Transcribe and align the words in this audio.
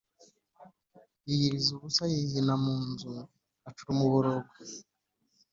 Yiyiriza 1.27 1.69
ubusa 1.77 2.03
yihina 2.13 2.53
mu 2.63 2.75
nzu 2.89 3.11
acura 3.69 3.89
umuborogo 3.93 4.53